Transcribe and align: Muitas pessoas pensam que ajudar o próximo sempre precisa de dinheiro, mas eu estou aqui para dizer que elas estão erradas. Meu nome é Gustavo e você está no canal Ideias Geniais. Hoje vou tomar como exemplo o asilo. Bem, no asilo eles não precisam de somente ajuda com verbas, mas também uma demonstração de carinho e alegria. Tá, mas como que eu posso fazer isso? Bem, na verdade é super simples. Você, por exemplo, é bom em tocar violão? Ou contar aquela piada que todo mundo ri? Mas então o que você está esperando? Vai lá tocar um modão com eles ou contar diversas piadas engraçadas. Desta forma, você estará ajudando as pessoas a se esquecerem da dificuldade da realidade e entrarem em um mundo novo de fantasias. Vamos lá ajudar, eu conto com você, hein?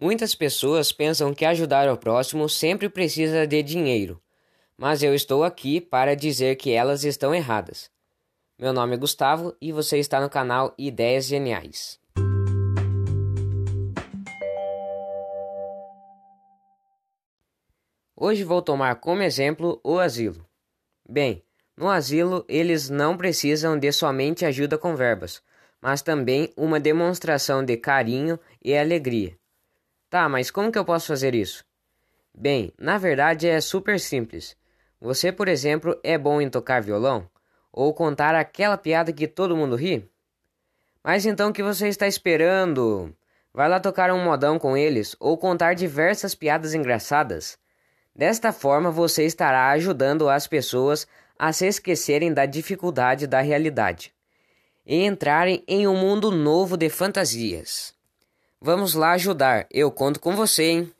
Muitas 0.00 0.34
pessoas 0.34 0.92
pensam 0.92 1.34
que 1.34 1.44
ajudar 1.44 1.86
o 1.90 1.96
próximo 1.98 2.48
sempre 2.48 2.88
precisa 2.88 3.46
de 3.46 3.62
dinheiro, 3.62 4.18
mas 4.74 5.02
eu 5.02 5.14
estou 5.14 5.44
aqui 5.44 5.78
para 5.78 6.16
dizer 6.16 6.56
que 6.56 6.70
elas 6.72 7.04
estão 7.04 7.34
erradas. 7.34 7.90
Meu 8.58 8.72
nome 8.72 8.94
é 8.94 8.96
Gustavo 8.96 9.54
e 9.60 9.72
você 9.72 9.98
está 9.98 10.18
no 10.18 10.30
canal 10.30 10.72
Ideias 10.78 11.26
Geniais. 11.26 12.00
Hoje 18.16 18.42
vou 18.42 18.62
tomar 18.62 18.94
como 18.96 19.22
exemplo 19.22 19.78
o 19.84 19.98
asilo. 19.98 20.46
Bem, 21.06 21.44
no 21.76 21.90
asilo 21.90 22.46
eles 22.48 22.88
não 22.88 23.18
precisam 23.18 23.78
de 23.78 23.92
somente 23.92 24.46
ajuda 24.46 24.78
com 24.78 24.96
verbas, 24.96 25.42
mas 25.78 26.00
também 26.00 26.50
uma 26.56 26.80
demonstração 26.80 27.62
de 27.62 27.76
carinho 27.76 28.40
e 28.64 28.74
alegria. 28.74 29.39
Tá, 30.10 30.28
mas 30.28 30.50
como 30.50 30.72
que 30.72 30.78
eu 30.78 30.84
posso 30.84 31.06
fazer 31.06 31.36
isso? 31.36 31.64
Bem, 32.34 32.72
na 32.76 32.98
verdade 32.98 33.46
é 33.46 33.60
super 33.60 34.00
simples. 34.00 34.56
Você, 35.00 35.30
por 35.30 35.46
exemplo, 35.46 35.98
é 36.02 36.18
bom 36.18 36.40
em 36.40 36.50
tocar 36.50 36.82
violão? 36.82 37.30
Ou 37.72 37.94
contar 37.94 38.34
aquela 38.34 38.76
piada 38.76 39.12
que 39.12 39.28
todo 39.28 39.56
mundo 39.56 39.76
ri? 39.76 40.04
Mas 41.02 41.24
então 41.24 41.50
o 41.50 41.52
que 41.52 41.62
você 41.62 41.86
está 41.86 42.08
esperando? 42.08 43.14
Vai 43.54 43.68
lá 43.68 43.78
tocar 43.78 44.10
um 44.10 44.22
modão 44.22 44.58
com 44.58 44.76
eles 44.76 45.14
ou 45.20 45.38
contar 45.38 45.74
diversas 45.74 46.34
piadas 46.34 46.74
engraçadas. 46.74 47.56
Desta 48.14 48.52
forma, 48.52 48.90
você 48.90 49.24
estará 49.24 49.70
ajudando 49.70 50.28
as 50.28 50.48
pessoas 50.48 51.06
a 51.38 51.52
se 51.52 51.66
esquecerem 51.66 52.34
da 52.34 52.46
dificuldade 52.46 53.28
da 53.28 53.40
realidade 53.40 54.12
e 54.84 55.04
entrarem 55.04 55.62
em 55.68 55.86
um 55.86 55.96
mundo 55.96 56.32
novo 56.32 56.76
de 56.76 56.90
fantasias. 56.90 57.94
Vamos 58.62 58.92
lá 58.92 59.12
ajudar, 59.12 59.66
eu 59.70 59.90
conto 59.90 60.20
com 60.20 60.36
você, 60.36 60.64
hein? 60.64 60.92